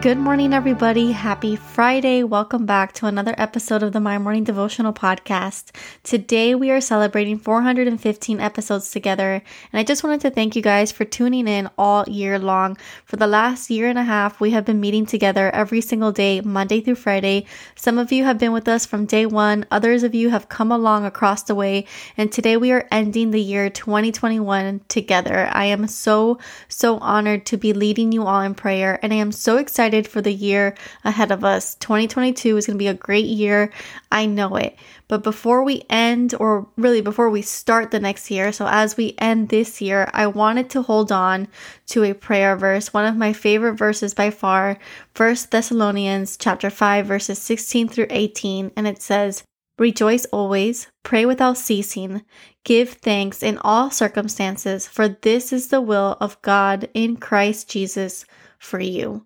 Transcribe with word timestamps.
Good 0.00 0.18
morning, 0.18 0.54
everybody. 0.54 1.10
Happy 1.10 1.56
Friday. 1.56 2.22
Welcome 2.22 2.66
back 2.66 2.92
to 2.94 3.06
another 3.06 3.34
episode 3.36 3.82
of 3.82 3.92
the 3.92 3.98
My 3.98 4.16
Morning 4.16 4.44
Devotional 4.44 4.92
Podcast. 4.92 5.74
Today, 6.04 6.54
we 6.54 6.70
are 6.70 6.80
celebrating 6.80 7.36
415 7.36 8.38
episodes 8.38 8.92
together, 8.92 9.42
and 9.72 9.80
I 9.80 9.82
just 9.82 10.04
wanted 10.04 10.20
to 10.20 10.30
thank 10.30 10.54
you 10.54 10.62
guys 10.62 10.92
for 10.92 11.04
tuning 11.04 11.48
in 11.48 11.68
all 11.76 12.04
year 12.06 12.38
long. 12.38 12.76
For 13.06 13.16
the 13.16 13.26
last 13.26 13.70
year 13.70 13.88
and 13.88 13.98
a 13.98 14.04
half, 14.04 14.40
we 14.40 14.52
have 14.52 14.64
been 14.64 14.80
meeting 14.80 15.04
together 15.04 15.50
every 15.50 15.80
single 15.80 16.12
day, 16.12 16.42
Monday 16.42 16.80
through 16.80 16.94
Friday. 16.94 17.46
Some 17.74 17.98
of 17.98 18.12
you 18.12 18.22
have 18.22 18.38
been 18.38 18.52
with 18.52 18.68
us 18.68 18.86
from 18.86 19.04
day 19.04 19.26
one, 19.26 19.66
others 19.68 20.04
of 20.04 20.14
you 20.14 20.30
have 20.30 20.48
come 20.48 20.70
along 20.70 21.06
across 21.06 21.42
the 21.42 21.56
way, 21.56 21.86
and 22.16 22.30
today 22.30 22.56
we 22.56 22.70
are 22.70 22.86
ending 22.92 23.32
the 23.32 23.40
year 23.40 23.68
2021 23.68 24.80
together. 24.86 25.48
I 25.50 25.64
am 25.64 25.88
so, 25.88 26.38
so 26.68 26.98
honored 26.98 27.44
to 27.46 27.56
be 27.56 27.72
leading 27.72 28.12
you 28.12 28.22
all 28.22 28.42
in 28.42 28.54
prayer, 28.54 29.00
and 29.02 29.12
I 29.12 29.16
am 29.16 29.32
so 29.32 29.56
excited 29.56 29.87
excited 29.88 30.10
for 30.10 30.20
the 30.20 30.32
year 30.32 30.74
ahead 31.02 31.32
of 31.32 31.44
us. 31.44 31.74
2022 31.76 32.58
is 32.58 32.66
going 32.66 32.76
to 32.76 32.78
be 32.78 32.88
a 32.88 32.94
great 32.94 33.24
year. 33.24 33.70
I 34.12 34.26
know 34.26 34.56
it. 34.56 34.76
But 35.08 35.22
before 35.22 35.64
we 35.64 35.82
end, 35.88 36.34
or 36.38 36.68
really 36.76 37.00
before 37.00 37.30
we 37.30 37.40
start 37.40 37.90
the 37.90 37.98
next 37.98 38.30
year, 38.30 38.52
so 38.52 38.66
as 38.68 38.98
we 38.98 39.14
end 39.16 39.48
this 39.48 39.80
year, 39.80 40.10
I 40.12 40.26
wanted 40.26 40.68
to 40.70 40.82
hold 40.82 41.10
on 41.10 41.48
to 41.86 42.04
a 42.04 42.12
prayer 42.12 42.54
verse, 42.56 42.92
one 42.92 43.06
of 43.06 43.16
my 43.16 43.32
favorite 43.32 43.74
verses 43.74 44.12
by 44.12 44.30
far, 44.30 44.78
First 45.14 45.50
Thessalonians 45.50 46.36
chapter 46.36 46.68
5, 46.68 47.06
verses 47.06 47.38
16 47.38 47.88
through 47.88 48.08
18, 48.10 48.72
and 48.76 48.86
it 48.86 49.00
says, 49.00 49.42
Rejoice 49.78 50.24
always, 50.26 50.88
pray 51.04 51.24
without 51.24 51.56
ceasing, 51.56 52.24
give 52.64 52.90
thanks 52.90 53.44
in 53.44 53.58
all 53.58 53.92
circumstances, 53.92 54.88
for 54.88 55.08
this 55.08 55.52
is 55.52 55.68
the 55.68 55.80
will 55.80 56.16
of 56.20 56.42
God 56.42 56.88
in 56.94 57.16
Christ 57.16 57.70
Jesus 57.70 58.24
for 58.58 58.80
you. 58.80 59.24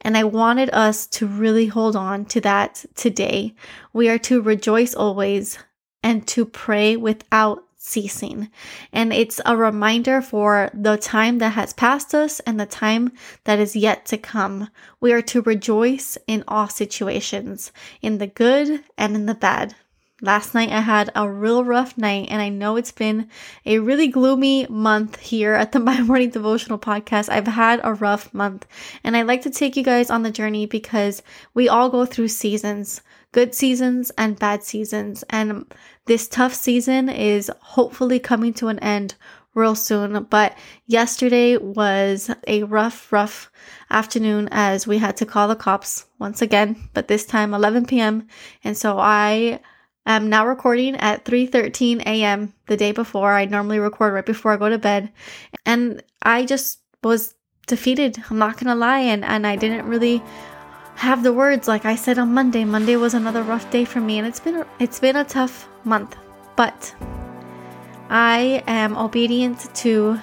And 0.00 0.16
I 0.16 0.24
wanted 0.24 0.70
us 0.70 1.06
to 1.06 1.26
really 1.28 1.66
hold 1.66 1.94
on 1.94 2.24
to 2.26 2.40
that 2.40 2.84
today. 2.96 3.54
We 3.92 4.08
are 4.08 4.18
to 4.18 4.42
rejoice 4.42 4.92
always 4.92 5.56
and 6.02 6.26
to 6.28 6.44
pray 6.44 6.96
without 6.96 7.62
ceasing. 7.76 8.48
And 8.92 9.12
it's 9.12 9.40
a 9.46 9.56
reminder 9.56 10.20
for 10.20 10.70
the 10.74 10.96
time 10.96 11.38
that 11.38 11.50
has 11.50 11.72
passed 11.72 12.12
us 12.14 12.40
and 12.40 12.58
the 12.58 12.66
time 12.66 13.12
that 13.44 13.60
is 13.60 13.76
yet 13.76 14.06
to 14.06 14.18
come. 14.18 14.68
We 15.00 15.12
are 15.12 15.22
to 15.22 15.42
rejoice 15.42 16.18
in 16.26 16.42
all 16.48 16.68
situations, 16.68 17.70
in 18.00 18.18
the 18.18 18.26
good 18.26 18.82
and 18.98 19.14
in 19.14 19.26
the 19.26 19.34
bad. 19.34 19.76
Last 20.24 20.54
night 20.54 20.70
I 20.70 20.80
had 20.80 21.10
a 21.16 21.28
real 21.28 21.64
rough 21.64 21.98
night, 21.98 22.28
and 22.30 22.40
I 22.40 22.48
know 22.48 22.76
it's 22.76 22.92
been 22.92 23.28
a 23.66 23.80
really 23.80 24.06
gloomy 24.06 24.68
month 24.68 25.18
here 25.18 25.54
at 25.54 25.72
the 25.72 25.80
My 25.80 26.00
Morning 26.00 26.30
Devotional 26.30 26.78
Podcast. 26.78 27.28
I've 27.28 27.48
had 27.48 27.80
a 27.82 27.94
rough 27.94 28.32
month, 28.32 28.64
and 29.02 29.16
I 29.16 29.22
like 29.22 29.42
to 29.42 29.50
take 29.50 29.76
you 29.76 29.82
guys 29.82 30.10
on 30.10 30.22
the 30.22 30.30
journey 30.30 30.66
because 30.66 31.24
we 31.54 31.68
all 31.68 31.90
go 31.90 32.06
through 32.06 32.28
seasons 32.28 33.02
good 33.32 33.54
seasons 33.54 34.12
and 34.16 34.38
bad 34.38 34.62
seasons. 34.62 35.24
And 35.30 35.64
this 36.04 36.28
tough 36.28 36.54
season 36.54 37.08
is 37.08 37.50
hopefully 37.60 38.20
coming 38.20 38.52
to 38.54 38.68
an 38.68 38.78
end 38.78 39.14
real 39.54 39.74
soon. 39.74 40.24
But 40.24 40.56
yesterday 40.86 41.56
was 41.56 42.30
a 42.46 42.62
rough, 42.64 43.10
rough 43.12 43.50
afternoon 43.90 44.48
as 44.52 44.86
we 44.86 44.98
had 44.98 45.16
to 45.16 45.26
call 45.26 45.48
the 45.48 45.56
cops 45.56 46.06
once 46.18 46.40
again, 46.42 46.88
but 46.94 47.08
this 47.08 47.26
time 47.26 47.54
11 47.54 47.86
p.m. 47.86 48.28
And 48.62 48.76
so 48.76 48.98
I 48.98 49.60
I'm 50.04 50.28
now 50.28 50.46
recording 50.46 50.96
at 50.96 51.24
3:13 51.24 52.00
a.m. 52.06 52.54
the 52.66 52.76
day 52.76 52.92
before. 52.92 53.32
I 53.32 53.44
normally 53.44 53.78
record 53.78 54.12
right 54.14 54.26
before 54.26 54.52
I 54.52 54.56
go 54.56 54.68
to 54.68 54.78
bed. 54.78 55.12
And 55.64 56.02
I 56.22 56.44
just 56.44 56.80
was 57.02 57.34
defeated. 57.66 58.22
I'm 58.28 58.38
not 58.38 58.58
to 58.58 58.74
lie 58.74 59.00
and 59.00 59.24
and 59.24 59.46
I 59.46 59.56
didn't 59.56 59.86
really 59.86 60.22
have 60.96 61.22
the 61.22 61.32
words 61.32 61.68
like 61.68 61.84
I 61.84 61.96
said 61.96 62.18
on 62.18 62.34
Monday. 62.34 62.64
Monday 62.64 62.96
was 62.96 63.14
another 63.14 63.42
rough 63.42 63.70
day 63.70 63.84
for 63.84 64.00
me 64.00 64.18
and 64.18 64.26
it's 64.26 64.40
been 64.40 64.64
it's 64.78 65.00
been 65.00 65.16
a 65.16 65.24
tough 65.24 65.68
month. 65.84 66.16
But 66.56 66.94
I 68.10 68.62
am 68.66 68.96
obedient 68.96 69.74
to 69.76 70.18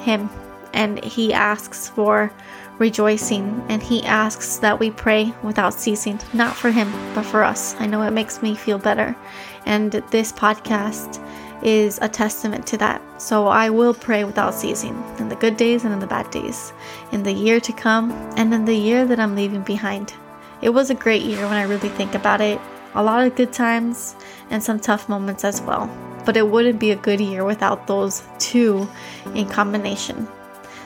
him 0.00 0.30
and 0.72 1.04
he 1.04 1.32
asks 1.32 1.88
for 1.88 2.32
rejoicing, 2.78 3.64
and 3.68 3.82
He 3.82 4.04
asks 4.04 4.56
that 4.58 4.78
we 4.78 4.90
pray 4.90 5.32
without 5.42 5.74
ceasing, 5.74 6.20
not 6.32 6.56
for 6.56 6.70
Him, 6.70 6.92
but 7.14 7.24
for 7.24 7.44
us. 7.44 7.74
I 7.78 7.86
know 7.86 8.02
it 8.02 8.12
makes 8.12 8.42
me 8.42 8.54
feel 8.54 8.78
better, 8.78 9.16
and 9.66 9.92
this 9.92 10.32
podcast 10.32 11.22
is 11.62 11.98
a 12.00 12.08
testament 12.08 12.66
to 12.68 12.76
that. 12.78 13.02
So 13.20 13.48
I 13.48 13.70
will 13.70 13.94
pray 13.94 14.24
without 14.24 14.54
ceasing 14.54 15.02
in 15.18 15.28
the 15.28 15.36
good 15.36 15.56
days 15.56 15.84
and 15.84 15.92
in 15.92 15.98
the 15.98 16.06
bad 16.06 16.30
days, 16.30 16.72
in 17.10 17.22
the 17.22 17.32
year 17.32 17.60
to 17.60 17.72
come, 17.72 18.12
and 18.36 18.54
in 18.54 18.64
the 18.64 18.76
year 18.76 19.04
that 19.06 19.18
I'm 19.18 19.34
leaving 19.34 19.62
behind. 19.62 20.14
It 20.62 20.70
was 20.70 20.90
a 20.90 20.94
great 20.94 21.22
year 21.22 21.44
when 21.44 21.56
I 21.56 21.62
really 21.62 21.88
think 21.88 22.14
about 22.14 22.40
it. 22.40 22.60
A 22.94 23.02
lot 23.02 23.26
of 23.26 23.36
good 23.36 23.52
times 23.52 24.16
and 24.50 24.62
some 24.62 24.80
tough 24.80 25.08
moments 25.08 25.44
as 25.44 25.60
well. 25.60 25.90
But 26.24 26.36
it 26.36 26.48
wouldn't 26.48 26.78
be 26.78 26.90
a 26.90 26.96
good 26.96 27.20
year 27.20 27.44
without 27.44 27.86
those 27.86 28.22
two 28.38 28.88
in 29.34 29.48
combination. 29.48 30.28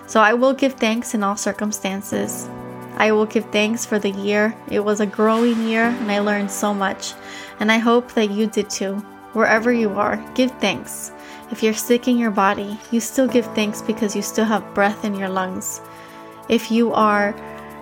So 0.07 0.21
I 0.21 0.35
will 0.35 0.53
give 0.53 0.75
thanks 0.75 1.15
in 1.15 1.23
all 1.23 1.37
circumstances. 1.37 2.49
I 2.97 3.13
will 3.13 3.27
give 3.27 3.47
thanks 3.47 3.87
for 3.87 3.99
the 3.99 4.11
year. 4.11 4.55
It 4.69 4.81
was 4.81 5.01
a 5.01 5.07
growing 5.07 5.67
year 5.67 5.85
and 5.85 6.11
I 6.11 6.21
learned 6.21 6.51
so 6.51 6.75
much. 6.75 7.15
And 7.61 7.73
I 7.73 7.79
hope 7.79 8.13
that 8.13 8.31
you 8.31 8.47
did 8.47 8.69
too. 8.69 8.97
Wherever 9.33 9.73
you 9.73 9.91
are, 9.91 10.23
give 10.35 10.51
thanks. 10.61 11.11
If 11.51 11.63
you're 11.63 11.75
sick 11.75 12.09
in 12.09 12.19
your 12.19 12.31
body, 12.31 12.79
you 12.91 13.01
still 13.01 13.27
give 13.27 13.47
thanks 13.55 13.83
because 13.83 14.15
you 14.15 14.23
still 14.23 14.45
have 14.45 14.75
breath 14.75 15.05
in 15.05 15.15
your 15.15 15.29
lungs. 15.29 15.81
If 16.49 16.71
you 16.71 16.93
are 16.93 17.35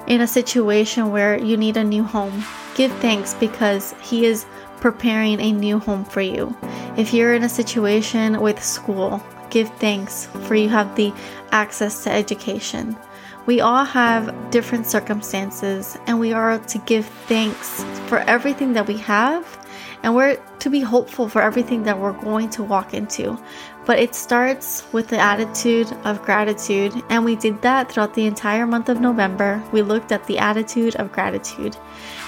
in 0.07 0.21
a 0.21 0.27
situation 0.27 1.11
where 1.11 1.39
you 1.39 1.57
need 1.57 1.77
a 1.77 1.85
new 1.85 2.05
home, 2.05 2.45
give 2.75 2.93
thanks 2.99 3.35
because 3.35 3.95
He 4.01 4.27
is 4.27 4.47
preparing 4.81 5.41
a 5.41 5.53
new 5.53 5.79
home 5.79 6.05
for 6.05 6.21
you. 6.21 6.57
If 6.97 7.13
you're 7.13 7.35
in 7.35 7.45
a 7.45 7.49
situation 7.49 8.41
with 8.41 8.63
school, 8.63 9.23
give 9.51 9.69
thanks 9.77 10.27
for 10.47 10.55
you 10.55 10.69
have 10.69 10.97
the 10.97 11.13
access 11.51 12.05
to 12.05 12.11
education. 12.11 12.97
We 13.47 13.61
all 13.61 13.85
have 13.85 14.51
different 14.51 14.87
circumstances, 14.87 15.99
and 16.07 16.21
we 16.21 16.33
are 16.33 16.59
to 16.59 16.79
give 16.79 17.07
thanks 17.27 17.83
for 18.07 18.19
everything 18.19 18.75
that 18.75 18.87
we 18.87 18.97
have, 18.99 19.45
and 20.03 20.15
we're 20.15 20.39
to 20.61 20.71
be 20.71 20.81
hopeful 20.81 21.29
for 21.29 21.43
everything 21.43 21.83
that 21.85 21.99
we're 21.99 22.13
going 22.13 22.51
to 22.51 22.63
walk 22.63 22.95
into. 22.95 23.39
But 23.87 23.99
it 23.99 24.15
starts 24.15 24.85
with 24.93 25.09
the 25.09 25.19
attitude 25.19 25.91
of 26.05 26.23
gratitude, 26.23 26.93
and 27.09 27.25
we 27.25 27.35
did 27.35 27.61
that 27.63 27.91
throughout 27.91 28.15
the 28.15 28.27
entire 28.27 28.67
month 28.67 28.89
of 28.89 29.01
November. 29.01 29.63
We 29.73 29.83
looked 29.83 30.13
at 30.13 30.27
the 30.27 30.39
attitude 30.39 30.97
of 30.97 31.13
gratitude. 31.13 31.77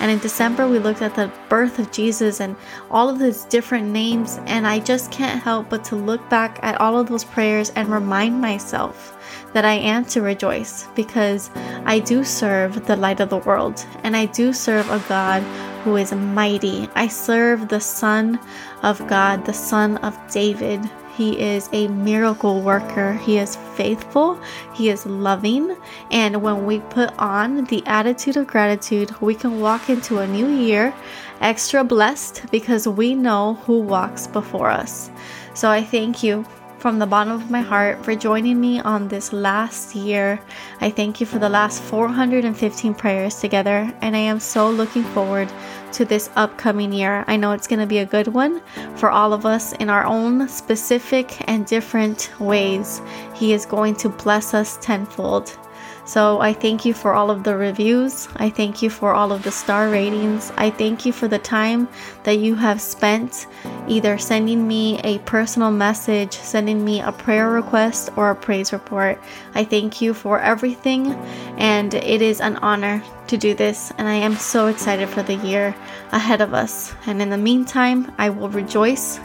And 0.00 0.10
in 0.10 0.18
December, 0.18 0.66
we 0.66 0.78
looked 0.78 1.02
at 1.02 1.14
the 1.14 1.30
birth 1.48 1.78
of 1.78 1.92
Jesus 1.92 2.40
and 2.40 2.56
all 2.90 3.08
of 3.08 3.20
his 3.20 3.44
different 3.44 3.88
names. 3.88 4.40
And 4.46 4.66
I 4.66 4.80
just 4.80 5.12
can't 5.12 5.42
help 5.42 5.68
but 5.68 5.84
to 5.84 5.96
look 5.96 6.28
back 6.28 6.58
at 6.62 6.80
all 6.80 6.98
of 6.98 7.08
those 7.08 7.22
prayers 7.22 7.70
and 7.76 7.88
remind 7.88 8.40
myself 8.40 9.16
that 9.52 9.64
I 9.64 9.74
am 9.74 10.04
to 10.06 10.22
rejoice 10.22 10.88
because 10.94 11.50
I 11.84 11.98
do 11.98 12.24
serve 12.24 12.86
the 12.86 12.96
light 12.96 13.20
of 13.20 13.28
the 13.28 13.38
world 13.38 13.84
and 14.02 14.16
I 14.16 14.26
do 14.26 14.52
serve 14.52 14.90
a 14.90 14.98
God 15.08 15.42
who 15.84 15.96
is 15.96 16.12
mighty. 16.12 16.88
I 16.94 17.08
serve 17.08 17.68
the 17.68 17.80
Son 17.80 18.38
of 18.82 19.06
God, 19.08 19.44
the 19.44 19.52
Son 19.52 19.96
of 19.98 20.16
David. 20.30 20.80
He 21.16 21.38
is 21.38 21.68
a 21.72 21.88
miracle 21.88 22.62
worker. 22.62 23.14
He 23.14 23.38
is 23.38 23.56
faithful. 23.76 24.40
He 24.72 24.88
is 24.88 25.04
loving. 25.04 25.76
And 26.10 26.42
when 26.42 26.64
we 26.64 26.80
put 26.80 27.12
on 27.18 27.64
the 27.64 27.82
attitude 27.86 28.36
of 28.36 28.46
gratitude, 28.46 29.20
we 29.20 29.34
can 29.34 29.60
walk 29.60 29.90
into 29.90 30.18
a 30.18 30.26
new 30.26 30.48
year 30.48 30.94
extra 31.40 31.84
blessed 31.84 32.44
because 32.50 32.86
we 32.88 33.14
know 33.14 33.54
who 33.66 33.80
walks 33.80 34.26
before 34.26 34.70
us. 34.70 35.10
So 35.54 35.68
I 35.68 35.82
thank 35.82 36.22
you 36.22 36.46
from 36.82 36.98
the 36.98 37.06
bottom 37.06 37.32
of 37.32 37.48
my 37.48 37.60
heart 37.60 38.04
for 38.04 38.16
joining 38.16 38.60
me 38.60 38.80
on 38.80 39.06
this 39.06 39.32
last 39.32 39.94
year. 39.94 40.40
I 40.80 40.90
thank 40.90 41.20
you 41.20 41.26
for 41.26 41.38
the 41.38 41.48
last 41.48 41.80
415 41.82 42.94
prayers 42.94 43.38
together, 43.38 43.92
and 44.00 44.16
I 44.16 44.18
am 44.18 44.40
so 44.40 44.68
looking 44.68 45.04
forward 45.04 45.48
to 45.92 46.04
this 46.04 46.30
upcoming 46.36 46.92
year. 46.92 47.24
I 47.26 47.36
know 47.36 47.52
it's 47.52 47.66
going 47.66 47.80
to 47.80 47.86
be 47.86 47.98
a 47.98 48.06
good 48.06 48.28
one 48.28 48.62
for 48.96 49.10
all 49.10 49.32
of 49.32 49.46
us 49.46 49.72
in 49.74 49.90
our 49.90 50.04
own 50.04 50.48
specific 50.48 51.48
and 51.48 51.66
different 51.66 52.30
ways. 52.40 53.00
He 53.34 53.52
is 53.52 53.66
going 53.66 53.96
to 53.96 54.08
bless 54.08 54.54
us 54.54 54.78
tenfold. 54.80 55.56
So 56.04 56.40
I 56.40 56.52
thank 56.52 56.84
you 56.84 56.94
for 56.94 57.14
all 57.14 57.30
of 57.30 57.44
the 57.44 57.56
reviews. 57.56 58.28
I 58.36 58.50
thank 58.50 58.82
you 58.82 58.90
for 58.90 59.14
all 59.14 59.30
of 59.30 59.44
the 59.44 59.52
star 59.52 59.88
ratings. 59.88 60.52
I 60.56 60.70
thank 60.70 61.06
you 61.06 61.12
for 61.12 61.28
the 61.28 61.38
time 61.38 61.88
that 62.24 62.38
you 62.38 62.56
have 62.56 62.80
spent 62.80 63.46
either 63.86 64.18
sending 64.18 64.66
me 64.66 64.98
a 65.04 65.18
personal 65.20 65.70
message, 65.70 66.32
sending 66.32 66.84
me 66.84 67.00
a 67.00 67.12
prayer 67.12 67.50
request, 67.50 68.10
or 68.16 68.30
a 68.30 68.34
praise 68.34 68.72
report. 68.72 69.22
I 69.54 69.64
thank 69.64 70.00
you 70.00 70.12
for 70.12 70.40
everything, 70.40 71.14
and 71.56 71.94
it 71.94 72.20
is 72.20 72.40
an 72.40 72.56
honor 72.56 73.02
to 73.32 73.38
do 73.38 73.54
this. 73.54 73.92
And 73.96 74.06
I 74.06 74.14
am 74.14 74.36
so 74.36 74.66
excited 74.66 75.08
for 75.08 75.22
the 75.22 75.36
year 75.36 75.74
ahead 76.12 76.42
of 76.42 76.52
us. 76.52 76.94
And 77.06 77.22
in 77.22 77.30
the 77.30 77.38
meantime, 77.38 78.12
I 78.18 78.28
will 78.28 78.50
rejoice. 78.50 79.18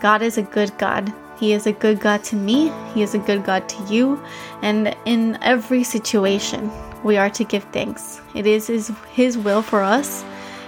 God 0.00 0.22
is 0.22 0.38
a 0.38 0.42
good 0.42 0.72
God. 0.78 1.12
He 1.38 1.52
is 1.52 1.66
a 1.66 1.72
good 1.72 2.00
God 2.00 2.24
to 2.24 2.36
me, 2.36 2.70
He 2.92 3.02
is 3.02 3.14
a 3.14 3.18
good 3.18 3.44
God 3.44 3.66
to 3.70 3.82
you, 3.84 4.22
and 4.60 4.94
in 5.06 5.38
every 5.40 5.82
situation, 5.82 6.70
we 7.02 7.16
are 7.16 7.30
to 7.30 7.44
give 7.44 7.64
thanks. 7.72 8.20
It 8.34 8.46
is 8.46 8.66
His, 8.66 8.92
his 9.10 9.38
will 9.38 9.62
for 9.62 9.80
us, 9.80 10.22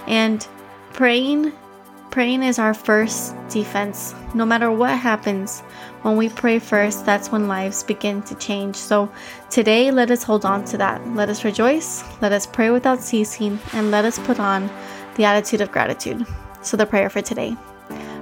and 0.07 0.47
praying. 0.95 1.53
Praying 2.11 2.43
is 2.43 2.59
our 2.59 2.73
first 2.73 3.37
defense. 3.51 4.15
No 4.33 4.47
matter 4.47 4.71
what 4.73 4.99
happens, 4.99 5.63
when 6.03 6.17
we 6.17 6.29
pray 6.29 6.59
first, 6.59 7.07
that's 7.07 7.31
when 7.31 7.49
lives 7.49 7.83
begin 7.83 8.23
to 8.23 8.35
change. 8.35 8.77
So 8.77 9.11
today, 9.51 9.91
let 9.91 10.11
us 10.11 10.23
hold 10.23 10.45
on 10.45 10.65
to 10.67 10.77
that. 10.79 11.07
Let 11.09 11.29
us 11.29 11.45
rejoice, 11.45 12.05
let 12.21 12.33
us 12.33 12.47
pray 12.47 12.71
without 12.71 13.01
ceasing, 13.01 13.59
and 13.73 13.91
let 13.91 14.05
us 14.05 14.19
put 14.19 14.39
on 14.41 14.71
the 15.15 15.25
attitude 15.25 15.61
of 15.61 15.71
gratitude. 15.71 16.27
So, 16.63 16.77
the 16.77 16.87
prayer 16.87 17.11
for 17.11 17.21
today. 17.21 17.57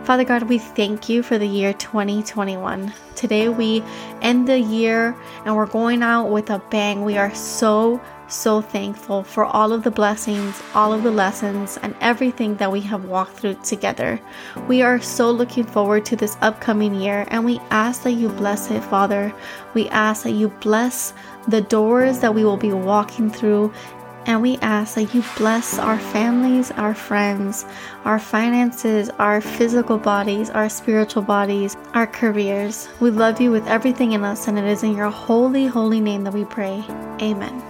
Father 0.04 0.24
God, 0.24 0.44
we 0.44 0.58
thank 0.58 1.08
you 1.08 1.22
for 1.22 1.38
the 1.38 1.46
year 1.46 1.72
2021. 1.74 2.92
Today 3.14 3.48
we 3.48 3.84
end 4.22 4.48
the 4.48 4.58
year 4.58 5.14
and 5.44 5.54
we're 5.54 5.66
going 5.66 6.02
out 6.02 6.30
with 6.30 6.50
a 6.50 6.58
bang. 6.70 7.04
We 7.04 7.18
are 7.18 7.32
so, 7.34 8.00
so 8.30 8.60
thankful 8.60 9.22
for 9.22 9.44
all 9.44 9.72
of 9.72 9.82
the 9.82 9.90
blessings, 9.90 10.62
all 10.74 10.92
of 10.92 11.02
the 11.02 11.10
lessons, 11.10 11.78
and 11.82 11.94
everything 12.00 12.56
that 12.56 12.70
we 12.70 12.80
have 12.80 13.04
walked 13.04 13.38
through 13.38 13.54
together. 13.62 14.20
We 14.68 14.82
are 14.82 15.00
so 15.00 15.30
looking 15.30 15.64
forward 15.64 16.04
to 16.06 16.16
this 16.16 16.36
upcoming 16.40 16.94
year 16.94 17.26
and 17.28 17.44
we 17.44 17.58
ask 17.70 18.02
that 18.02 18.12
you 18.12 18.28
bless 18.28 18.70
it, 18.70 18.82
Father. 18.84 19.32
We 19.74 19.88
ask 19.88 20.22
that 20.24 20.32
you 20.32 20.48
bless 20.60 21.12
the 21.48 21.60
doors 21.60 22.20
that 22.20 22.34
we 22.34 22.44
will 22.44 22.56
be 22.56 22.72
walking 22.72 23.30
through 23.30 23.72
and 24.26 24.42
we 24.42 24.58
ask 24.58 24.94
that 24.94 25.14
you 25.14 25.24
bless 25.36 25.78
our 25.78 25.98
families, 25.98 26.70
our 26.72 26.94
friends, 26.94 27.64
our 28.04 28.18
finances, 28.18 29.10
our 29.18 29.40
physical 29.40 29.98
bodies, 29.98 30.50
our 30.50 30.68
spiritual 30.68 31.22
bodies, 31.22 31.76
our 31.94 32.06
careers. 32.06 32.88
We 33.00 33.10
love 33.10 33.40
you 33.40 33.50
with 33.50 33.66
everything 33.66 34.12
in 34.12 34.22
us, 34.22 34.46
and 34.46 34.58
it 34.58 34.66
is 34.66 34.82
in 34.82 34.96
your 34.96 35.10
holy, 35.10 35.66
holy 35.66 36.00
name 36.00 36.24
that 36.24 36.34
we 36.34 36.44
pray. 36.44 36.84
Amen. 37.20 37.69